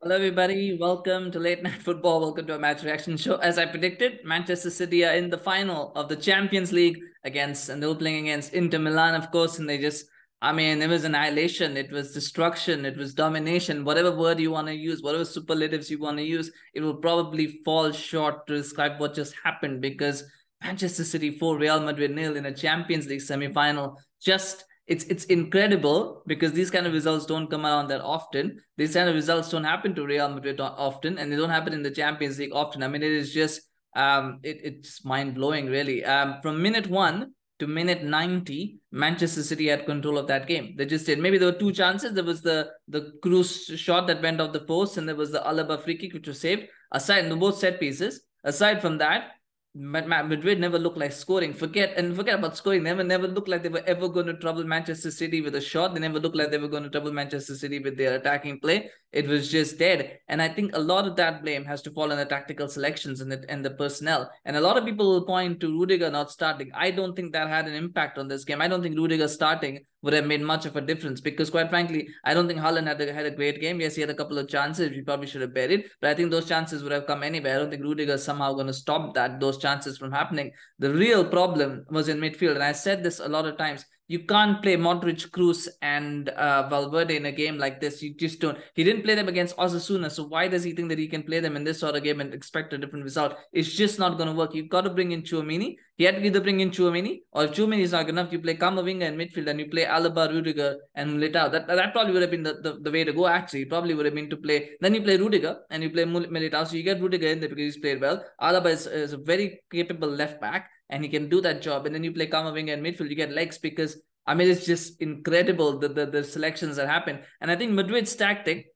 Hello, 0.00 0.14
everybody. 0.14 0.78
Welcome 0.78 1.32
to 1.32 1.40
Late 1.40 1.60
Night 1.60 1.82
Football. 1.82 2.20
Welcome 2.20 2.46
to 2.46 2.54
a 2.54 2.58
match 2.58 2.84
reaction 2.84 3.16
show. 3.16 3.34
As 3.38 3.58
I 3.58 3.66
predicted, 3.66 4.20
Manchester 4.24 4.70
City 4.70 5.04
are 5.04 5.14
in 5.14 5.28
the 5.28 5.38
final 5.38 5.90
of 5.96 6.08
the 6.08 6.14
Champions 6.14 6.72
League 6.72 7.00
against, 7.24 7.68
and 7.68 7.82
they 7.82 7.86
were 7.88 7.96
playing 7.96 8.28
against 8.28 8.54
Inter 8.54 8.78
Milan, 8.78 9.16
of 9.16 9.32
course, 9.32 9.58
and 9.58 9.68
they 9.68 9.76
just, 9.76 10.06
I 10.40 10.52
mean, 10.52 10.80
it 10.80 10.88
was 10.88 11.02
annihilation, 11.02 11.76
it 11.76 11.90
was 11.90 12.14
destruction, 12.14 12.84
it 12.84 12.96
was 12.96 13.12
domination, 13.12 13.84
whatever 13.84 14.16
word 14.16 14.38
you 14.38 14.52
want 14.52 14.68
to 14.68 14.72
use, 14.72 15.02
whatever 15.02 15.24
superlatives 15.24 15.90
you 15.90 15.98
want 15.98 16.18
to 16.18 16.24
use, 16.24 16.52
it 16.74 16.80
will 16.80 16.98
probably 16.98 17.60
fall 17.64 17.90
short 17.90 18.46
to 18.46 18.54
describe 18.54 19.00
what 19.00 19.14
just 19.14 19.34
happened 19.42 19.80
because 19.80 20.22
Manchester 20.62 21.02
City 21.02 21.36
4, 21.36 21.58
Real 21.58 21.80
Madrid 21.80 22.12
nil 22.12 22.36
in 22.36 22.46
a 22.46 22.54
Champions 22.54 23.08
League 23.08 23.20
semi 23.20 23.52
final 23.52 24.00
just 24.22 24.64
it's 24.88 25.04
it's 25.04 25.24
incredible 25.26 26.22
because 26.26 26.52
these 26.52 26.70
kind 26.70 26.86
of 26.86 26.94
results 26.94 27.26
don't 27.26 27.50
come 27.50 27.66
around 27.66 27.88
that 27.88 28.00
often. 28.00 28.60
These 28.78 28.94
kind 28.94 29.08
of 29.08 29.14
results 29.14 29.50
don't 29.50 29.64
happen 29.64 29.94
to 29.94 30.06
Real 30.06 30.28
Madrid 30.30 30.60
often, 30.60 31.18
and 31.18 31.30
they 31.30 31.36
don't 31.36 31.50
happen 31.50 31.74
in 31.74 31.82
the 31.82 31.90
Champions 31.90 32.38
League 32.38 32.54
often. 32.54 32.82
I 32.82 32.88
mean, 32.88 33.02
it 33.02 33.12
is 33.12 33.32
just 33.32 33.60
um, 33.94 34.40
it, 34.42 34.60
it's 34.64 35.04
mind 35.04 35.34
blowing, 35.34 35.66
really. 35.66 36.04
Um, 36.04 36.38
from 36.42 36.62
minute 36.62 36.88
one 36.88 37.34
to 37.58 37.66
minute 37.66 38.04
90 38.04 38.78
manchester 38.92 39.42
city 39.42 39.66
had 39.66 39.84
control 39.84 40.16
of 40.16 40.28
that 40.28 40.46
game 40.46 40.74
they 40.76 40.86
just 40.86 41.06
did 41.06 41.18
maybe 41.18 41.38
there 41.38 41.50
were 41.50 41.58
two 41.58 41.72
chances 41.72 42.12
there 42.12 42.22
was 42.22 42.40
the 42.40 42.70
the 42.86 43.12
Kroos 43.20 43.76
shot 43.76 44.06
that 44.06 44.22
went 44.22 44.40
off 44.40 44.52
the 44.52 44.60
post 44.60 44.96
and 44.96 45.08
there 45.08 45.16
was 45.16 45.32
the 45.32 45.40
alaba 45.40 45.82
free 45.82 45.96
kick 45.96 46.14
which 46.14 46.28
was 46.28 46.40
saved 46.40 46.68
aside 46.92 47.28
both 47.40 47.58
set 47.58 47.80
pieces 47.80 48.20
aside 48.44 48.80
from 48.80 48.98
that 48.98 49.32
Madrid 49.80 50.58
never 50.58 50.78
looked 50.78 50.98
like 50.98 51.12
scoring. 51.12 51.52
Forget 51.52 51.96
and 51.96 52.16
forget 52.16 52.38
about 52.38 52.56
scoring. 52.56 52.82
They 52.82 52.90
never 52.90 53.04
never 53.04 53.28
looked 53.28 53.48
like 53.48 53.62
they 53.62 53.68
were 53.68 53.84
ever 53.86 54.08
going 54.08 54.26
to 54.26 54.34
trouble 54.34 54.64
Manchester 54.64 55.12
City 55.12 55.40
with 55.40 55.54
a 55.54 55.60
shot. 55.60 55.94
They 55.94 56.00
never 56.00 56.18
looked 56.18 56.34
like 56.34 56.50
they 56.50 56.58
were 56.58 56.68
going 56.68 56.82
to 56.82 56.90
trouble 56.90 57.12
Manchester 57.12 57.54
City 57.54 57.78
with 57.78 57.96
their 57.96 58.16
attacking 58.16 58.58
play. 58.58 58.90
It 59.10 59.26
was 59.26 59.50
just 59.50 59.78
dead. 59.78 60.18
And 60.28 60.42
I 60.42 60.48
think 60.48 60.76
a 60.76 60.78
lot 60.78 61.06
of 61.06 61.16
that 61.16 61.42
blame 61.42 61.64
has 61.64 61.80
to 61.82 61.90
fall 61.90 62.12
on 62.12 62.18
the 62.18 62.26
tactical 62.26 62.68
selections 62.68 63.22
and 63.22 63.32
the 63.32 63.42
and 63.48 63.64
the 63.64 63.70
personnel. 63.70 64.30
And 64.44 64.54
a 64.54 64.60
lot 64.60 64.76
of 64.76 64.84
people 64.84 65.08
will 65.08 65.24
point 65.24 65.60
to 65.60 65.78
Rudiger 65.78 66.10
not 66.10 66.30
starting. 66.30 66.70
I 66.74 66.90
don't 66.90 67.16
think 67.16 67.32
that 67.32 67.48
had 67.48 67.66
an 67.66 67.74
impact 67.74 68.18
on 68.18 68.28
this 68.28 68.44
game. 68.44 68.60
I 68.60 68.68
don't 68.68 68.82
think 68.82 68.98
Rudiger 68.98 69.26
starting 69.26 69.86
would 70.02 70.12
have 70.12 70.26
made 70.26 70.42
much 70.42 70.66
of 70.66 70.76
a 70.76 70.82
difference 70.82 71.22
because 71.22 71.48
quite 71.48 71.70
frankly, 71.70 72.06
I 72.22 72.34
don't 72.34 72.46
think 72.46 72.60
Haaland 72.60 72.86
had 72.86 73.00
a, 73.00 73.12
had 73.12 73.24
a 73.24 73.30
great 73.30 73.62
game. 73.62 73.80
Yes, 73.80 73.94
he 73.94 74.02
had 74.02 74.10
a 74.10 74.14
couple 74.14 74.36
of 74.36 74.46
chances. 74.46 74.90
We 74.90 75.00
probably 75.00 75.26
should 75.26 75.40
have 75.40 75.54
buried, 75.54 75.86
but 76.02 76.10
I 76.10 76.14
think 76.14 76.30
those 76.30 76.46
chances 76.46 76.82
would 76.82 76.92
have 76.92 77.06
come 77.06 77.22
anyway. 77.22 77.52
I 77.52 77.58
don't 77.58 77.70
think 77.70 77.82
Rudiger 77.82 78.12
is 78.12 78.24
somehow 78.24 78.52
going 78.52 78.66
to 78.66 78.74
stop 78.74 79.14
that 79.14 79.40
those 79.40 79.56
chances 79.56 79.96
from 79.96 80.12
happening. 80.12 80.52
The 80.80 80.92
real 80.92 81.24
problem 81.24 81.86
was 81.90 82.08
in 82.08 82.18
midfield, 82.18 82.56
and 82.56 82.62
I 82.62 82.72
said 82.72 83.02
this 83.02 83.20
a 83.20 83.28
lot 83.28 83.46
of 83.46 83.56
times 83.56 83.86
you 84.08 84.20
can't 84.20 84.62
play 84.62 84.76
Modric, 84.76 85.28
Kroos, 85.30 85.68
and 85.82 86.30
uh, 86.30 86.66
Valverde 86.68 87.14
in 87.14 87.26
a 87.26 87.32
game 87.32 87.58
like 87.58 87.78
this. 87.78 88.02
You 88.02 88.14
just 88.14 88.40
don't. 88.40 88.56
He 88.74 88.82
didn't 88.82 89.02
play 89.02 89.14
them 89.14 89.28
against 89.28 89.56
Osasuna, 89.58 90.10
so 90.10 90.24
why 90.24 90.48
does 90.48 90.64
he 90.64 90.72
think 90.72 90.88
that 90.88 90.98
he 90.98 91.08
can 91.08 91.22
play 91.22 91.40
them 91.40 91.56
in 91.56 91.62
this 91.62 91.80
sort 91.80 91.94
of 91.94 92.02
game 92.02 92.22
and 92.22 92.32
expect 92.32 92.72
a 92.72 92.78
different 92.78 93.04
result? 93.04 93.36
It's 93.52 93.70
just 93.70 93.98
not 93.98 94.16
going 94.16 94.30
to 94.30 94.34
work. 94.34 94.54
You've 94.54 94.70
got 94.70 94.82
to 94.82 94.90
bring 94.90 95.12
in 95.12 95.22
Tchouameni. 95.22 95.76
He 95.96 96.04
had 96.04 96.16
to 96.16 96.24
either 96.24 96.40
bring 96.40 96.60
in 96.60 96.70
Tchouameni, 96.70 97.20
or 97.32 97.44
if 97.44 97.52
Tchouameni 97.52 97.80
is 97.80 97.92
not 97.92 98.06
good 98.06 98.14
enough, 98.14 98.32
you 98.32 98.38
play 98.38 98.54
Camavinga 98.54 99.02
in 99.02 99.16
midfield 99.16 99.50
and 99.50 99.60
you 99.60 99.68
play 99.68 99.84
Alaba, 99.84 100.32
Rudiger, 100.32 100.76
and 100.94 101.10
Militao. 101.10 101.52
That, 101.52 101.66
that 101.66 101.92
probably 101.92 102.14
would 102.14 102.22
have 102.22 102.30
been 102.30 102.44
the, 102.44 102.54
the, 102.62 102.78
the 102.80 102.90
way 102.90 103.04
to 103.04 103.12
go, 103.12 103.26
actually. 103.26 103.66
Probably 103.66 103.94
would 103.94 104.06
have 104.06 104.14
been 104.14 104.30
to 104.30 104.36
play. 104.38 104.70
Then 104.80 104.94
you 104.94 105.02
play 105.02 105.18
Rudiger 105.18 105.58
and 105.70 105.82
you 105.82 105.90
play 105.90 106.04
Militao. 106.04 106.66
So 106.66 106.76
you 106.76 106.82
get 106.82 107.02
Rudiger 107.02 107.26
in 107.26 107.40
there 107.40 107.48
because 107.50 107.74
he's 107.74 107.78
played 107.78 108.00
well. 108.00 108.24
Alaba 108.40 108.66
is, 108.66 108.86
is 108.86 109.12
a 109.12 109.18
very 109.18 109.60
capable 109.70 110.08
left 110.08 110.40
back 110.40 110.70
and 110.90 111.02
he 111.02 111.08
can 111.08 111.28
do 111.28 111.40
that 111.42 111.62
job. 111.62 111.86
And 111.86 111.94
then 111.94 112.04
you 112.04 112.12
play 112.12 112.26
Camavinga 112.26 112.68
in 112.68 112.82
midfield, 112.82 113.10
you 113.10 113.16
get 113.16 113.32
legs 113.32 113.58
because 113.58 114.00
I 114.28 114.34
mean, 114.34 114.50
it's 114.50 114.66
just 114.66 115.00
incredible 115.00 115.78
the, 115.78 115.88
the, 115.88 116.04
the 116.04 116.22
selections 116.22 116.76
that 116.76 116.86
happen. 116.86 117.20
And 117.40 117.50
I 117.50 117.56
think 117.56 117.72
Madrid's 117.72 118.14
tactic 118.14 118.66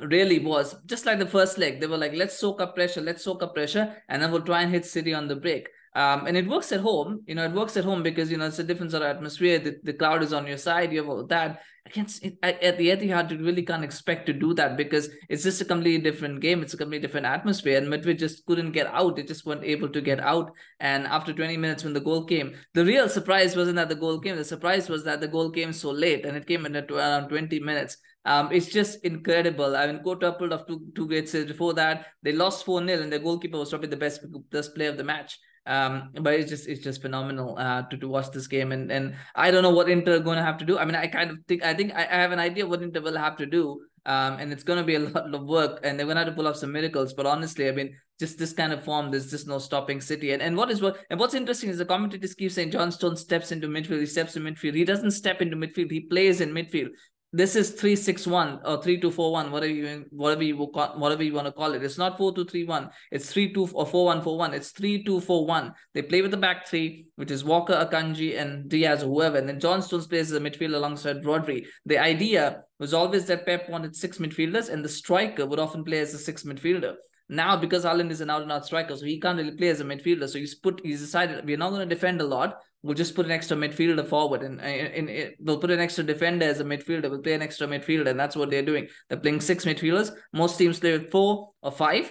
really 0.00 0.38
was 0.38 0.74
just 0.86 1.04
like 1.04 1.18
the 1.18 1.26
first 1.26 1.58
leg. 1.58 1.78
They 1.78 1.86
were 1.86 1.98
like, 1.98 2.14
let's 2.14 2.38
soak 2.38 2.62
up 2.62 2.74
pressure, 2.74 3.02
let's 3.02 3.22
soak 3.22 3.42
up 3.42 3.54
pressure, 3.54 3.94
and 4.08 4.22
then 4.22 4.32
we'll 4.32 4.40
try 4.40 4.62
and 4.62 4.72
hit 4.72 4.86
City 4.86 5.12
on 5.12 5.28
the 5.28 5.36
break. 5.36 5.68
Um, 5.94 6.26
and 6.26 6.36
it 6.36 6.48
works 6.48 6.72
at 6.72 6.80
home. 6.80 7.22
You 7.26 7.34
know, 7.34 7.44
it 7.44 7.52
works 7.52 7.76
at 7.76 7.84
home 7.84 8.02
because 8.02 8.30
you 8.30 8.38
know 8.38 8.46
it's 8.46 8.58
a 8.58 8.64
different 8.64 8.92
sort 8.92 9.02
of 9.02 9.14
atmosphere. 9.14 9.58
The, 9.58 9.78
the 9.82 10.12
is 10.22 10.32
on 10.32 10.46
your 10.46 10.56
side. 10.56 10.92
You 10.92 11.00
have 11.00 11.08
all 11.08 11.26
that. 11.26 11.60
Against 11.84 12.24
it, 12.24 12.38
at 12.42 12.78
the 12.78 12.90
Etihad, 12.90 13.32
you 13.32 13.44
really 13.44 13.64
can't 13.64 13.82
expect 13.82 14.26
to 14.26 14.32
do 14.32 14.54
that 14.54 14.76
because 14.76 15.10
it's 15.28 15.42
just 15.42 15.60
a 15.60 15.64
completely 15.64 16.00
different 16.00 16.40
game. 16.40 16.62
It's 16.62 16.72
a 16.74 16.76
completely 16.76 17.06
different 17.06 17.26
atmosphere, 17.26 17.76
and 17.76 17.90
Madrid 17.90 18.20
just 18.20 18.46
couldn't 18.46 18.70
get 18.70 18.86
out. 18.86 19.16
They 19.16 19.24
just 19.24 19.44
weren't 19.44 19.64
able 19.64 19.88
to 19.88 20.00
get 20.00 20.20
out. 20.20 20.52
And 20.78 21.06
after 21.08 21.32
20 21.32 21.56
minutes, 21.56 21.82
when 21.82 21.92
the 21.92 22.00
goal 22.00 22.24
came, 22.24 22.54
the 22.72 22.84
real 22.84 23.08
surprise 23.08 23.56
wasn't 23.56 23.76
that 23.76 23.88
the 23.88 23.96
goal 23.96 24.20
came. 24.20 24.36
The 24.36 24.44
surprise 24.44 24.88
was 24.88 25.04
that 25.04 25.20
the 25.20 25.28
goal 25.28 25.50
came 25.50 25.72
so 25.72 25.90
late, 25.90 26.24
and 26.24 26.36
it 26.36 26.46
came 26.46 26.64
in 26.66 26.76
at 26.76 26.90
around 26.90 27.28
20 27.28 27.58
minutes. 27.60 27.98
Um, 28.24 28.50
it's 28.52 28.68
just 28.68 29.04
incredible. 29.04 29.76
I 29.76 29.88
mean, 29.88 30.02
Courtois 30.02 30.32
pulled 30.32 30.52
off 30.52 30.66
two 30.66 30.86
two 30.94 31.08
great 31.08 31.28
saves 31.28 31.50
before 31.50 31.74
that. 31.74 32.06
They 32.22 32.32
lost 32.32 32.64
4 32.64 32.86
0, 32.86 33.02
and 33.02 33.12
their 33.12 33.18
goalkeeper 33.18 33.58
was 33.58 33.70
probably 33.70 33.88
the 33.88 33.96
best 33.96 34.24
best 34.50 34.74
player 34.74 34.90
of 34.90 34.96
the 34.96 35.04
match. 35.04 35.38
Um, 35.64 36.10
but 36.20 36.34
it's 36.34 36.50
just 36.50 36.66
it's 36.68 36.82
just 36.82 37.02
phenomenal 37.02 37.56
uh, 37.56 37.82
to 37.82 37.96
to 37.96 38.08
watch 38.08 38.30
this 38.30 38.48
game, 38.48 38.72
and 38.72 38.90
and 38.90 39.14
I 39.34 39.50
don't 39.50 39.62
know 39.62 39.70
what 39.70 39.88
Inter 39.88 40.16
are 40.16 40.20
going 40.20 40.38
to 40.38 40.44
have 40.44 40.58
to 40.58 40.64
do. 40.64 40.78
I 40.78 40.84
mean, 40.84 40.96
I 40.96 41.06
kind 41.06 41.30
of 41.30 41.38
think 41.46 41.62
I 41.62 41.74
think 41.74 41.92
I, 41.94 42.02
I 42.02 42.16
have 42.16 42.32
an 42.32 42.40
idea 42.40 42.66
what 42.66 42.82
Inter 42.82 43.00
will 43.00 43.16
have 43.16 43.36
to 43.38 43.46
do. 43.46 43.80
Um, 44.04 44.38
and 44.40 44.52
it's 44.52 44.64
going 44.64 44.80
to 44.80 44.84
be 44.84 44.96
a 44.96 44.98
lot 45.14 45.32
of 45.32 45.44
work, 45.44 45.78
and 45.84 45.96
they're 45.96 46.06
going 46.06 46.16
to 46.16 46.24
have 46.24 46.32
to 46.32 46.34
pull 46.34 46.48
off 46.48 46.56
some 46.56 46.72
miracles. 46.72 47.14
But 47.14 47.26
honestly, 47.26 47.68
I 47.68 47.72
mean, 47.72 47.94
just 48.18 48.36
this 48.36 48.52
kind 48.52 48.72
of 48.72 48.84
form, 48.84 49.12
there's 49.12 49.30
just 49.30 49.46
no 49.46 49.58
stopping 49.58 50.00
City. 50.00 50.32
And 50.32 50.42
and 50.42 50.56
what 50.56 50.70
is 50.70 50.82
what 50.82 50.98
and 51.10 51.20
what's 51.20 51.34
interesting 51.34 51.70
is 51.70 51.78
the 51.78 51.84
commentators 51.84 52.34
keep 52.34 52.50
saying 52.50 52.72
John 52.72 52.90
Stones 52.90 53.20
steps 53.20 53.52
into 53.52 53.68
midfield, 53.68 54.00
he 54.00 54.06
steps 54.06 54.36
in 54.36 54.42
midfield. 54.42 54.74
He 54.74 54.84
doesn't 54.84 55.12
step 55.12 55.40
into 55.40 55.56
midfield, 55.56 55.92
he 55.92 56.00
plays 56.00 56.40
in 56.40 56.50
midfield 56.50 56.88
this 57.32 57.56
is 57.56 57.70
361 57.70 58.60
or 58.64 58.78
uh, 58.78 58.80
3241 58.80 59.50
whatever 59.50 59.72
you 59.72 60.04
whatever 60.10 60.42
you 60.42 60.56
want 60.56 60.98
whatever 60.98 61.22
you 61.22 61.32
want 61.32 61.46
to 61.46 61.52
call 61.52 61.72
it. 61.72 61.82
It's 61.82 61.96
not 61.96 62.18
4231 62.18 62.90
it's 63.10 63.32
32 63.32 63.68
or 63.72 63.82
uh, 63.82 63.84
4141 63.86 64.54
it's 64.54 64.70
3241 64.72 65.72
they 65.94 66.02
play 66.02 66.20
with 66.20 66.30
the 66.30 66.36
back 66.36 66.66
three 66.66 67.06
which 67.16 67.30
is 67.30 67.42
walker 67.42 67.72
akanji 67.72 68.38
and 68.38 68.68
dias 68.68 69.02
or 69.02 69.06
whoever. 69.06 69.38
And 69.38 69.48
then 69.48 69.60
john 69.60 69.80
stones 69.80 70.06
plays 70.06 70.30
as 70.30 70.36
a 70.36 70.40
midfielder 70.40 70.74
alongside 70.74 71.22
rodri. 71.22 71.64
The 71.86 71.98
idea 71.98 72.64
was 72.78 72.92
always 72.92 73.26
that 73.26 73.46
pep 73.46 73.68
wanted 73.70 73.96
six 73.96 74.18
midfielders 74.18 74.68
and 74.68 74.84
the 74.84 74.90
striker 74.90 75.46
would 75.46 75.58
often 75.58 75.84
play 75.84 76.00
as 76.00 76.12
a 76.12 76.18
six 76.18 76.42
midfielder 76.42 76.96
now, 77.32 77.56
because 77.56 77.84
Haaland 77.84 78.10
is 78.10 78.20
an 78.20 78.28
out 78.28 78.42
and 78.42 78.52
out 78.52 78.66
striker, 78.66 78.94
so 78.94 79.06
he 79.06 79.18
can't 79.18 79.38
really 79.38 79.56
play 79.56 79.68
as 79.68 79.80
a 79.80 79.84
midfielder. 79.84 80.28
So 80.28 80.38
he's 80.38 80.54
put, 80.54 80.82
he's 80.84 81.00
decided 81.00 81.46
we're 81.46 81.56
not 81.56 81.70
going 81.70 81.88
to 81.88 81.94
defend 81.94 82.20
a 82.20 82.24
lot. 82.24 82.58
We'll 82.82 82.94
just 82.94 83.14
put 83.14 83.24
an 83.24 83.32
extra 83.32 83.56
midfielder 83.56 84.06
forward, 84.06 84.42
and 84.42 84.60
in, 84.60 85.08
in, 85.08 85.32
we'll 85.40 85.58
put 85.58 85.70
an 85.70 85.80
extra 85.80 86.04
defender 86.04 86.44
as 86.44 86.60
a 86.60 86.64
midfielder. 86.64 87.08
We'll 87.08 87.22
play 87.22 87.32
an 87.32 87.42
extra 87.42 87.66
midfielder, 87.66 88.08
and 88.08 88.20
that's 88.20 88.36
what 88.36 88.50
they're 88.50 88.62
doing. 88.62 88.88
They're 89.08 89.18
playing 89.18 89.40
six 89.40 89.64
midfielders. 89.64 90.10
Most 90.32 90.58
teams 90.58 90.78
play 90.78 90.92
with 90.92 91.10
four 91.10 91.52
or 91.62 91.72
five, 91.72 92.10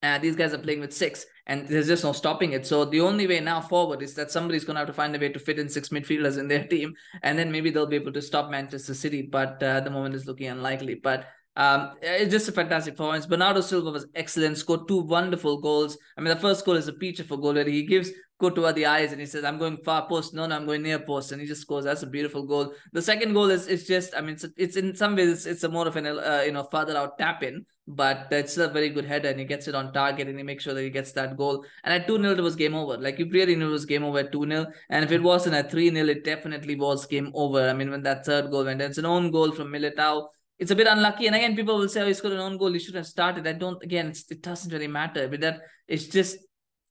and 0.00 0.22
these 0.22 0.36
guys 0.36 0.54
are 0.54 0.58
playing 0.58 0.80
with 0.80 0.94
six, 0.94 1.26
and 1.46 1.68
there's 1.68 1.88
just 1.88 2.04
no 2.04 2.12
stopping 2.12 2.52
it. 2.52 2.66
So 2.66 2.84
the 2.84 3.00
only 3.00 3.26
way 3.26 3.40
now 3.40 3.60
forward 3.60 4.02
is 4.02 4.14
that 4.14 4.30
somebody's 4.30 4.64
going 4.64 4.76
to 4.76 4.80
have 4.80 4.88
to 4.88 4.94
find 4.94 5.14
a 5.14 5.18
way 5.18 5.28
to 5.30 5.38
fit 5.38 5.58
in 5.58 5.68
six 5.68 5.90
midfielders 5.90 6.38
in 6.38 6.48
their 6.48 6.64
team, 6.68 6.94
and 7.22 7.38
then 7.38 7.52
maybe 7.52 7.70
they'll 7.70 7.86
be 7.86 7.96
able 7.96 8.12
to 8.12 8.22
stop 8.22 8.50
Manchester 8.50 8.94
City. 8.94 9.22
But 9.22 9.62
uh, 9.62 9.66
at 9.66 9.84
the 9.84 9.90
moment, 9.90 10.14
it's 10.14 10.26
looking 10.26 10.46
unlikely. 10.46 10.94
But 10.94 11.26
um, 11.56 11.92
it's 12.02 12.30
just 12.30 12.48
a 12.48 12.52
fantastic 12.52 12.96
performance. 12.96 13.26
Bernardo 13.26 13.62
Silva 13.62 13.90
was 13.90 14.06
excellent, 14.14 14.58
scored 14.58 14.86
two 14.86 15.00
wonderful 15.00 15.58
goals. 15.58 15.96
I 16.16 16.20
mean, 16.20 16.34
the 16.34 16.40
first 16.40 16.64
goal 16.64 16.76
is 16.76 16.88
a 16.88 16.92
a 16.92 17.36
goal 17.36 17.54
where 17.54 17.64
he 17.64 17.84
gives 17.84 18.10
Courtois 18.38 18.72
the 18.72 18.84
eyes 18.84 19.12
and 19.12 19.20
he 19.20 19.26
says, 19.26 19.44
I'm 19.44 19.58
going 19.58 19.78
far 19.78 20.06
post. 20.06 20.34
No, 20.34 20.46
no, 20.46 20.54
I'm 20.54 20.66
going 20.66 20.82
near 20.82 20.98
post. 20.98 21.32
And 21.32 21.40
he 21.40 21.46
just 21.46 21.62
scores. 21.62 21.84
That's 21.84 22.02
a 22.02 22.06
beautiful 22.06 22.42
goal. 22.42 22.74
The 22.92 23.00
second 23.00 23.32
goal 23.32 23.50
is 23.50 23.66
it's 23.66 23.84
just, 23.84 24.14
I 24.14 24.20
mean, 24.20 24.34
it's, 24.34 24.44
it's 24.56 24.76
in 24.76 24.94
some 24.94 25.16
ways, 25.16 25.30
it's, 25.30 25.46
it's 25.46 25.64
a 25.64 25.68
more 25.70 25.88
of 25.88 25.96
an, 25.96 26.06
uh, 26.06 26.42
you 26.44 26.52
know, 26.52 26.64
further 26.64 26.94
out 26.94 27.16
tap 27.16 27.42
in, 27.42 27.64
but 27.88 28.28
it's 28.30 28.58
a 28.58 28.68
very 28.68 28.90
good 28.90 29.06
header 29.06 29.30
and 29.30 29.38
he 29.38 29.46
gets 29.46 29.68
it 29.68 29.74
on 29.74 29.94
target 29.94 30.28
and 30.28 30.36
he 30.36 30.44
makes 30.44 30.64
sure 30.64 30.74
that 30.74 30.82
he 30.82 30.90
gets 30.90 31.12
that 31.12 31.38
goal. 31.38 31.64
And 31.84 31.94
at 31.94 32.06
2 32.06 32.18
0, 32.18 32.32
it 32.32 32.40
was 32.42 32.56
game 32.56 32.74
over. 32.74 32.98
Like, 32.98 33.18
you 33.18 33.30
really 33.30 33.56
knew 33.56 33.68
it 33.68 33.72
was 33.72 33.86
game 33.86 34.04
over 34.04 34.18
at 34.18 34.32
2 34.32 34.46
0. 34.46 34.66
And 34.90 35.04
if 35.04 35.12
it 35.12 35.22
wasn't 35.22 35.54
at 35.54 35.70
3 35.70 35.94
0, 35.94 36.06
it 36.06 36.24
definitely 36.24 36.76
was 36.76 37.06
game 37.06 37.32
over. 37.34 37.66
I 37.66 37.72
mean, 37.72 37.90
when 37.90 38.02
that 38.02 38.26
third 38.26 38.50
goal 38.50 38.66
went, 38.66 38.82
in, 38.82 38.90
it's 38.90 38.98
an 38.98 39.06
own 39.06 39.30
goal 39.30 39.52
from 39.52 39.68
Militao 39.68 40.28
it's 40.58 40.70
a 40.70 40.76
bit 40.76 40.86
unlucky. 40.86 41.26
And 41.26 41.36
again, 41.36 41.56
people 41.56 41.78
will 41.78 41.88
say, 41.88 42.02
"Oh, 42.02 42.06
he 42.06 42.14
scored 42.14 42.34
an 42.34 42.40
own 42.40 42.56
goal. 42.56 42.72
He 42.72 42.78
should 42.78 42.94
have 42.94 43.06
started." 43.06 43.46
I 43.46 43.52
don't. 43.52 43.82
Again, 43.82 44.12
it 44.30 44.42
doesn't 44.42 44.72
really 44.72 44.88
matter. 44.88 45.28
But 45.28 45.40
that 45.40 45.60
it's 45.86 46.06
just 46.06 46.38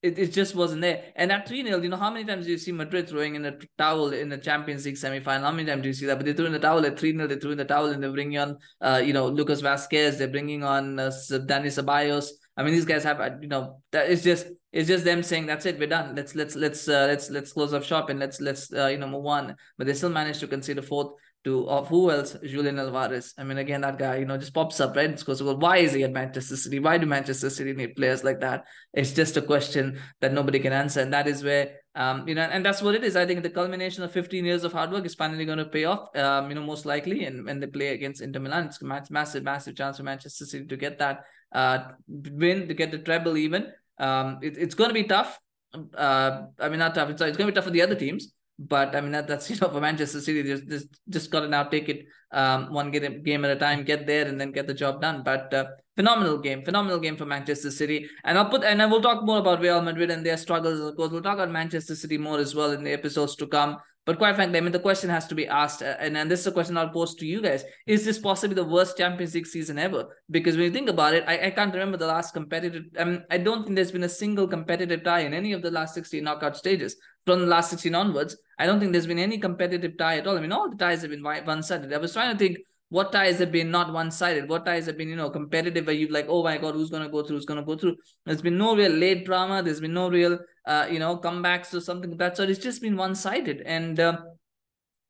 it, 0.06 0.20
it 0.20 0.32
just 0.32 0.54
wasn't 0.54 0.82
there. 0.82 1.04
And 1.16 1.32
at 1.32 1.48
3 1.48 1.64
0, 1.64 1.82
you 1.82 1.90
know, 1.90 1.98
how 1.98 2.12
many 2.12 2.26
times 2.26 2.46
do 2.46 2.52
you 2.52 2.60
see 2.60 2.72
Madrid 2.72 3.10
throwing 3.10 3.36
in 3.36 3.46
a 3.46 3.58
towel 3.78 4.14
in 4.14 4.30
the 4.30 4.38
Champions 4.38 4.86
League 4.86 4.98
semi 4.98 5.20
final? 5.20 5.46
How 5.46 5.52
many 5.52 5.68
times 5.68 5.82
do 5.82 5.88
you 5.88 5.94
see 5.94 6.06
that? 6.06 6.18
But 6.18 6.28
they 6.28 6.34
threw 6.34 6.46
in 6.46 6.52
the 6.52 6.60
towel 6.60 6.86
at 6.86 7.00
3 7.00 7.14
0, 7.14 7.28
they 7.28 7.38
threw 7.38 7.52
in 7.52 7.58
the 7.58 7.66
towel 7.66 7.88
and 7.88 8.04
they're 8.04 8.12
bringing 8.12 8.38
on, 8.38 8.58
uh, 8.82 9.02
you 9.04 9.14
know, 9.14 9.28
Lucas 9.28 9.64
Vázquez, 9.64 10.18
they're 10.18 10.28
bringing 10.28 10.64
on 10.64 11.00
uh, 11.00 11.10
Dani 11.32 11.68
Ceballos. 11.68 12.28
I 12.56 12.64
mean, 12.64 12.74
these 12.74 12.86
guys 12.86 13.04
have, 13.04 13.20
uh, 13.20 13.32
you 13.42 13.48
know, 13.48 13.82
that 13.92 14.10
is 14.10 14.24
just 14.24 14.48
it's 14.72 14.88
just 14.88 15.06
them 15.06 15.24
saying 15.24 15.46
that's 15.46 15.66
it, 15.66 15.80
we're 15.80 15.88
done. 15.88 16.16
Let's 16.16 16.36
let's 16.36 16.56
let's 16.56 16.88
uh, 16.88 17.06
let's 17.08 17.30
let's 17.30 17.54
close 17.54 17.74
up 17.74 17.84
shop 17.84 18.10
and 18.10 18.20
let's 18.20 18.40
let's 18.42 18.72
uh, 18.74 18.88
you 18.88 18.98
know 18.98 19.08
move 19.08 19.26
on. 19.26 19.56
But 19.78 19.88
they 19.88 19.94
still 19.94 20.10
managed 20.10 20.42
to 20.42 20.48
concede 20.48 20.78
a 20.78 20.82
fourth 20.82 21.14
to 21.46 21.70
of 21.70 21.88
who 21.88 22.12
else? 22.12 22.36
Julian 22.44 22.78
Alvarez. 22.80 23.34
I 23.38 23.44
mean, 23.44 23.58
again, 23.58 23.82
that 23.82 23.98
guy, 23.98 24.18
you 24.18 24.26
know, 24.26 24.38
just 24.38 24.54
pops 24.54 24.80
up, 24.80 24.96
right? 24.96 25.18
Scores 25.18 25.42
well, 25.42 25.58
why 25.58 25.78
is 25.78 25.94
he 25.94 26.04
at 26.04 26.12
Manchester 26.12 26.58
City? 26.58 26.80
Why 26.80 26.98
do 26.98 27.06
Manchester 27.06 27.50
City 27.50 27.74
need 27.74 27.96
players 27.96 28.24
like 28.24 28.42
that? 28.42 28.66
It's 28.94 29.14
just 29.14 29.38
a 29.38 29.42
question 29.42 30.00
that 30.22 30.34
nobody 30.34 30.60
can 30.60 30.74
answer. 30.74 31.00
And 31.00 31.14
that 31.14 31.28
is 31.28 31.44
where 31.44 31.78
um, 31.96 32.28
you 32.28 32.36
know, 32.36 32.42
and 32.42 32.66
that's 32.66 32.82
what 32.82 32.94
it 32.94 33.06
is. 33.06 33.16
I 33.16 33.26
think 33.26 33.42
the 33.42 33.50
culmination 33.50 34.04
of 34.04 34.12
15 34.12 34.44
years 34.44 34.66
of 34.66 34.74
hard 34.74 34.92
work 34.92 35.06
is 35.06 35.16
finally 35.16 35.46
going 35.46 35.60
to 35.60 35.66
pay 35.66 35.86
off, 35.86 36.14
um, 36.18 36.50
you 36.50 36.56
know, 36.56 36.62
most 36.62 36.86
likely. 36.86 37.24
And 37.24 37.46
when 37.46 37.62
they 37.62 37.68
play 37.68 37.88
against 37.90 38.22
Inter 38.22 38.42
Milan, 38.42 38.66
it's 38.66 38.82
a 38.82 38.86
massive, 39.10 39.44
massive 39.44 39.78
chance 39.78 39.96
for 39.96 40.04
Manchester 40.04 40.44
City 40.44 40.66
to 40.66 40.76
get 40.76 41.00
that 41.00 41.24
uh, 41.54 41.92
win, 42.08 42.68
to 42.68 42.74
get 42.74 42.92
the 42.92 42.98
treble 42.98 43.38
even. 43.38 43.72
Um, 43.98 44.40
it, 44.42 44.58
it's 44.58 44.76
going 44.76 44.90
to 44.90 44.94
be 44.94 45.04
tough. 45.04 45.40
Uh, 45.74 46.48
I 46.60 46.68
mean, 46.68 46.80
not 46.80 46.96
tough. 46.96 47.12
It's, 47.12 47.22
it's 47.22 47.38
going 47.38 47.48
to 47.48 47.54
be 47.54 47.56
tough 47.56 47.66
for 47.66 47.72
the 47.72 47.82
other 47.82 47.96
teams. 47.96 48.34
But 48.58 48.96
I 48.96 49.02
mean 49.02 49.12
that, 49.12 49.28
that's 49.28 49.50
you 49.52 49.58
know 49.58 49.70
for 49.70 49.82
Manchester 49.82 50.22
City 50.22 50.44
just 50.44 50.68
just, 50.68 50.88
just 51.10 51.32
got 51.32 51.42
to 51.42 51.48
now 51.48 51.64
take 51.64 51.90
it 51.90 52.06
um, 52.32 52.72
one 52.72 52.92
game, 52.92 53.24
game 53.24 53.46
at 53.46 53.52
a 53.52 53.56
time, 53.56 53.84
get 53.84 54.08
there 54.08 54.28
and 54.28 54.40
then 54.40 54.52
get 54.52 54.68
the 54.68 54.74
job 54.74 55.02
done. 55.02 55.24
But 55.24 55.54
uh, 55.54 55.66
phenomenal 55.96 56.38
game, 56.38 56.64
phenomenal 56.64 57.00
game 57.00 57.18
for 57.18 57.26
Manchester 57.26 57.72
City. 57.72 58.10
And 58.24 58.38
I'll 58.38 58.50
put 58.50 58.64
and 58.64 58.82
I 58.82 58.86
will 58.86 59.02
talk 59.02 59.24
more 59.24 59.40
about 59.40 59.62
Real 59.62 59.82
Madrid 59.82 60.12
and 60.12 60.26
their 60.26 60.38
struggles. 60.38 60.80
Of 60.80 60.96
course, 60.96 61.12
we'll 61.12 61.22
talk 61.22 61.36
about 61.36 61.52
Manchester 61.52 61.96
City 61.96 62.18
more 62.18 62.40
as 62.40 62.56
well 62.56 62.72
in 62.72 62.84
the 62.84 62.94
episodes 62.94 63.36
to 63.38 63.48
come. 63.48 63.78
But 64.06 64.20
quite 64.20 64.36
frankly, 64.36 64.60
I 64.60 64.62
mean, 64.62 64.72
the 64.72 64.80
question 64.80 65.10
has 65.10 65.26
to 65.28 65.36
be 65.36 65.48
asked, 65.48 65.82
uh, 65.82 65.96
and, 66.00 66.16
and 66.16 66.30
this 66.30 66.42
is 66.42 66.48
a 66.48 66.52
question 66.52 66.78
I'll 66.78 66.90
pose 66.90 67.16
to 67.16 67.26
you 67.26 67.42
guys. 67.42 67.64
Is 67.88 68.06
this 68.06 68.20
possibly 68.20 68.54
the 68.54 68.64
worst 68.64 68.98
Champions 68.98 69.34
League 69.34 69.48
season 69.48 69.80
ever? 69.80 70.06
Because 70.30 70.56
when 70.56 70.66
you 70.66 70.72
think 70.72 70.90
about 70.90 71.16
it, 71.16 71.24
I, 71.28 71.48
I 71.48 71.50
can't 71.50 71.74
remember 71.74 71.98
the 71.98 72.06
last 72.06 72.32
competitive, 72.32 72.84
I 73.00 73.04
mean, 73.04 73.24
I 73.32 73.40
don't 73.40 73.64
think 73.64 73.76
there's 73.76 73.92
been 73.92 74.04
a 74.04 74.10
single 74.10 74.48
competitive 74.48 75.04
tie 75.04 75.22
in 75.22 75.34
any 75.34 75.54
of 75.54 75.64
the 75.64 75.72
last 75.72 75.96
16 75.96 76.24
knockout 76.24 76.56
stages. 76.56 76.96
From 77.26 77.40
the 77.40 77.48
last 77.48 77.72
16 77.72 77.96
onwards, 77.96 78.38
I 78.60 78.66
don't 78.66 78.80
think 78.80 78.92
there's 78.92 79.08
been 79.08 79.20
any 79.20 79.40
competitive 79.40 79.98
tie 79.98 80.18
at 80.18 80.28
all. 80.28 80.38
I 80.38 80.42
mean, 80.42 80.52
all 80.52 80.70
the 80.70 80.78
ties 80.78 81.02
have 81.02 81.12
been 81.12 81.24
one-sided. 81.24 81.92
I 81.92 81.98
was 81.98 82.14
trying 82.14 82.32
to 82.32 82.38
think 82.38 82.60
what 82.90 83.12
ties 83.12 83.40
have 83.40 83.52
been 83.52 83.72
not 83.72 83.92
one-sided? 83.92 84.48
What 84.48 84.66
ties 84.66 84.86
have 84.86 84.98
been, 84.98 85.10
you 85.10 85.16
know, 85.16 85.30
competitive 85.30 85.88
where 85.88 85.96
you've 85.96 86.12
like, 86.12 86.28
oh 86.30 86.44
my 86.44 86.58
God, 86.58 86.76
who's 86.76 86.92
gonna 86.92 87.10
go 87.10 87.24
through, 87.24 87.38
who's 87.38 87.46
gonna 87.46 87.66
go 87.66 87.76
through? 87.76 87.96
There's 88.26 88.42
been 88.42 88.58
no 88.58 88.76
real 88.76 88.92
late 88.92 89.26
drama, 89.26 89.64
there's 89.64 89.82
been 89.82 89.94
no 89.94 90.10
real 90.10 90.40
uh, 90.66 90.88
you 90.90 91.00
know, 91.00 91.18
comebacks 91.18 91.74
or 91.74 91.80
something 91.80 92.12
like 92.12 92.20
that. 92.20 92.38
So 92.38 92.44
it's 92.44 92.60
just 92.60 92.82
been 92.82 92.98
one-sided. 92.98 93.62
And 93.66 94.00
uh, 94.00 94.20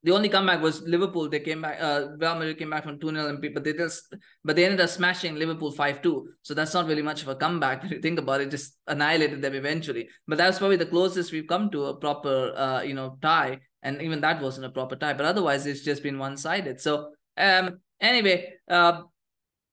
the 0.05 0.11
only 0.11 0.29
comeback 0.29 0.61
was 0.61 0.83
Liverpool. 0.83 1.27
They 1.27 1.39
came 1.39 1.63
back. 1.63 1.79
Uh, 1.81 2.09
Real 2.19 2.35
Madrid 2.35 2.59
came 2.59 2.69
back 2.69 2.83
from 2.83 2.99
two 2.99 3.09
0 3.09 3.39
but 3.53 3.63
they 3.63 3.73
just 3.73 4.13
but 4.43 4.55
they 4.55 4.63
ended 4.63 4.79
up 4.79 4.89
smashing 4.89 5.33
Liverpool 5.33 5.71
five 5.71 6.03
two. 6.03 6.29
So 6.43 6.53
that's 6.53 6.75
not 6.75 6.85
really 6.85 7.01
much 7.01 7.23
of 7.23 7.27
a 7.27 7.35
comeback 7.35 7.83
you 7.89 7.99
think 7.99 8.19
about 8.19 8.41
it. 8.41 8.51
Just 8.51 8.77
annihilated 8.85 9.41
them 9.41 9.55
eventually. 9.55 10.07
But 10.27 10.37
that's 10.37 10.59
probably 10.59 10.77
the 10.77 10.85
closest 10.85 11.31
we've 11.31 11.47
come 11.47 11.71
to 11.71 11.85
a 11.85 11.97
proper 11.97 12.53
uh, 12.55 12.81
you 12.83 12.93
know 12.93 13.17
tie, 13.19 13.61
and 13.81 13.99
even 13.99 14.21
that 14.21 14.43
wasn't 14.43 14.67
a 14.67 14.69
proper 14.69 14.95
tie. 14.95 15.13
But 15.13 15.25
otherwise, 15.25 15.65
it's 15.65 15.81
just 15.81 16.03
been 16.03 16.19
one 16.19 16.37
sided. 16.37 16.79
So 16.79 17.09
um 17.35 17.79
anyway, 17.99 18.53
uh, 18.69 19.01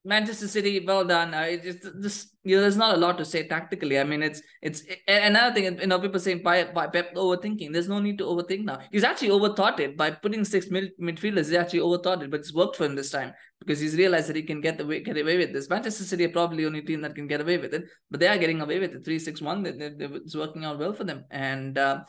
Manchester 0.04 0.48
City, 0.48 0.84
well 0.84 1.04
done. 1.04 1.32
Uh, 1.32 1.56
just 1.56 2.34
you 2.42 2.56
know, 2.56 2.62
there's 2.62 2.76
not 2.76 2.96
a 2.96 2.98
lot 2.98 3.18
to 3.18 3.24
say 3.24 3.46
tactically. 3.46 4.00
I 4.00 4.04
mean, 4.04 4.20
it's 4.22 4.42
it's 4.60 4.82
another 5.06 5.54
thing. 5.54 5.78
You 5.78 5.86
know, 5.86 6.00
people 6.00 6.18
saying 6.18 6.42
by 6.42 6.64
by 6.64 6.88
Pep 6.88 7.14
overthinking. 7.14 7.72
There's 7.72 7.88
no 7.88 8.00
need 8.00 8.18
to 8.18 8.24
overthink 8.24 8.64
now. 8.64 8.80
He's 8.90 9.04
actually 9.04 9.28
overthought 9.28 9.78
it 9.78 9.96
by 9.96 10.10
putting 10.10 10.44
six 10.44 10.70
mid- 10.70 10.98
midfielders. 11.00 11.50
He 11.50 11.56
actually 11.56 11.80
overthought 11.80 12.22
it, 12.22 12.32
but 12.32 12.40
it's 12.40 12.52
worked 12.52 12.76
for 12.76 12.84
him 12.84 12.96
this 12.96 13.10
time 13.10 13.32
because 13.60 13.78
he's 13.78 13.94
realized 13.94 14.28
that 14.28 14.34
he 14.34 14.42
can 14.42 14.60
get 14.60 14.80
away 14.80 15.00
get 15.00 15.16
away 15.16 15.38
with 15.38 15.52
this. 15.52 15.70
Manchester 15.70 16.02
City 16.02 16.24
are 16.24 16.30
probably 16.30 16.64
the 16.64 16.66
only 16.66 16.82
team 16.82 17.00
that 17.02 17.14
can 17.14 17.28
get 17.28 17.40
away 17.40 17.58
with 17.58 17.72
it, 17.72 17.84
but 18.10 18.18
they 18.18 18.26
are 18.26 18.38
getting 18.38 18.60
away 18.60 18.80
with 18.80 18.94
it. 18.94 19.04
Three 19.04 19.20
six 19.20 19.40
one. 19.40 19.64
It's 19.64 20.34
working 20.34 20.64
out 20.64 20.80
well 20.80 20.92
for 20.92 21.04
them, 21.04 21.24
and. 21.30 21.78
Uh, 21.78 22.00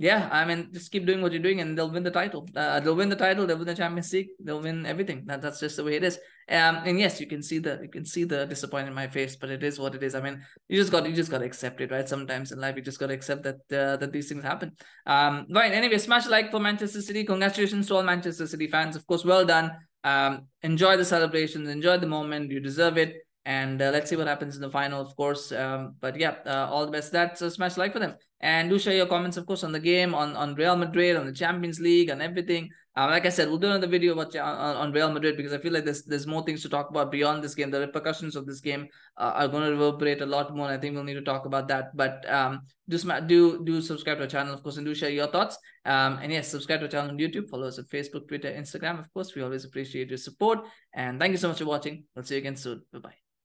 yeah, 0.00 0.30
I 0.32 0.46
mean, 0.46 0.70
just 0.72 0.90
keep 0.90 1.04
doing 1.04 1.20
what 1.20 1.30
you're 1.30 1.42
doing, 1.42 1.60
and 1.60 1.76
they'll 1.76 1.90
win 1.90 2.02
the 2.02 2.10
title. 2.10 2.48
Uh, 2.56 2.80
they'll 2.80 2.96
win 2.96 3.10
the 3.10 3.16
title. 3.16 3.46
They'll 3.46 3.58
win 3.58 3.66
the 3.66 3.74
Champions 3.74 4.10
League. 4.14 4.30
They'll 4.42 4.62
win 4.62 4.86
everything. 4.86 5.24
That, 5.26 5.42
that's 5.42 5.60
just 5.60 5.76
the 5.76 5.84
way 5.84 5.96
it 5.96 6.02
is. 6.02 6.18
Um, 6.48 6.80
and 6.86 6.98
yes, 6.98 7.20
you 7.20 7.26
can 7.26 7.42
see 7.42 7.58
the 7.58 7.78
you 7.82 7.90
can 7.90 8.06
see 8.06 8.24
the 8.24 8.46
disappointment 8.46 8.88
in 8.88 8.94
my 8.94 9.08
face, 9.08 9.36
but 9.36 9.50
it 9.50 9.62
is 9.62 9.78
what 9.78 9.94
it 9.94 10.02
is. 10.02 10.14
I 10.14 10.22
mean, 10.22 10.40
you 10.68 10.78
just 10.78 10.90
got 10.90 11.06
you 11.06 11.14
just 11.14 11.30
got 11.30 11.40
to 11.40 11.44
accept 11.44 11.82
it, 11.82 11.90
right? 11.90 12.08
Sometimes 12.08 12.50
in 12.50 12.58
life, 12.58 12.76
you 12.76 12.82
just 12.82 12.98
got 12.98 13.08
to 13.08 13.12
accept 13.12 13.42
that 13.42 13.60
uh, 13.70 13.98
that 13.98 14.10
these 14.10 14.30
things 14.30 14.42
happen. 14.42 14.72
Um, 15.04 15.46
right. 15.50 15.70
Anyway, 15.70 15.98
smash 15.98 16.26
like 16.28 16.50
for 16.50 16.60
Manchester 16.60 17.02
City. 17.02 17.22
Congratulations 17.24 17.86
to 17.88 17.96
all 17.96 18.02
Manchester 18.02 18.46
City 18.46 18.68
fans. 18.68 18.96
Of 18.96 19.06
course, 19.06 19.22
well 19.22 19.44
done. 19.44 19.70
Um, 20.02 20.46
enjoy 20.62 20.96
the 20.96 21.04
celebrations. 21.04 21.68
Enjoy 21.68 21.98
the 21.98 22.06
moment. 22.06 22.50
You 22.50 22.60
deserve 22.60 22.96
it 22.96 23.16
and 23.44 23.80
uh, 23.80 23.90
let's 23.90 24.10
see 24.10 24.16
what 24.16 24.26
happens 24.26 24.54
in 24.54 24.60
the 24.60 24.70
final 24.70 25.00
of 25.00 25.16
course 25.16 25.50
um, 25.50 25.94
but 26.00 26.18
yeah 26.18 26.34
uh, 26.44 26.68
all 26.70 26.84
the 26.84 26.92
best 26.92 27.10
that's 27.10 27.40
a 27.40 27.50
smash 27.50 27.78
like 27.78 27.92
for 27.92 27.98
them 27.98 28.14
and 28.40 28.70
do 28.70 28.78
share 28.78 28.94
your 28.94 29.06
comments 29.06 29.36
of 29.36 29.46
course 29.46 29.62
on 29.64 29.72
the 29.72 29.80
game 29.80 30.14
on 30.14 30.34
on 30.34 30.54
real 30.54 30.76
madrid 30.76 31.16
on 31.16 31.26
the 31.26 31.32
champions 31.32 31.80
league 31.80 32.08
and 32.08 32.22
everything. 32.22 32.70
Uh, 32.96 33.06
like 33.06 33.24
i 33.24 33.28
said 33.28 33.48
we'll 33.48 33.56
do 33.58 33.68
another 33.68 33.86
video 33.86 34.12
about 34.12 34.34
on, 34.34 34.76
on 34.76 34.92
real 34.92 35.12
madrid 35.12 35.36
because 35.36 35.52
i 35.52 35.58
feel 35.58 35.72
like 35.72 35.84
there's 35.84 36.02
there's 36.04 36.26
more 36.26 36.42
things 36.42 36.60
to 36.60 36.68
talk 36.68 36.90
about 36.90 37.10
beyond 37.10 37.42
this 37.42 37.54
game. 37.54 37.70
The 37.70 37.80
repercussions 37.80 38.34
of 38.34 38.46
this 38.46 38.60
game 38.60 38.88
uh, 39.16 39.32
are 39.36 39.48
going 39.48 39.64
to 39.64 39.70
reverberate 39.70 40.22
a 40.22 40.26
lot 40.26 40.54
more 40.56 40.66
i 40.66 40.76
think 40.76 40.94
we'll 40.94 41.04
need 41.04 41.14
to 41.14 41.22
talk 41.22 41.46
about 41.46 41.68
that. 41.68 41.96
But 41.96 42.28
um 42.28 42.62
do 42.88 42.98
do 43.26 43.64
do 43.64 43.80
subscribe 43.80 44.16
to 44.18 44.24
our 44.24 44.28
channel 44.28 44.54
of 44.54 44.62
course 44.62 44.76
and 44.76 44.86
do 44.86 44.94
share 44.94 45.10
your 45.10 45.28
thoughts. 45.28 45.56
Um 45.84 46.18
and 46.22 46.32
yes 46.32 46.48
subscribe 46.48 46.80
to 46.80 46.86
our 46.86 46.90
channel 46.90 47.10
on 47.10 47.18
youtube. 47.18 47.48
Follow 47.48 47.68
us 47.68 47.78
on 47.78 47.84
facebook 47.84 48.26
twitter 48.26 48.50
instagram. 48.50 48.98
Of 48.98 49.12
course 49.12 49.34
we 49.34 49.42
always 49.42 49.64
appreciate 49.64 50.08
your 50.08 50.18
support. 50.18 50.60
And 50.92 51.20
thank 51.20 51.32
you 51.32 51.38
so 51.38 51.48
much 51.48 51.58
for 51.58 51.66
watching. 51.66 52.04
We'll 52.16 52.24
see 52.24 52.34
you 52.34 52.40
again 52.40 52.56
soon. 52.56 52.82
Bye 52.92 52.98
bye 52.98 53.39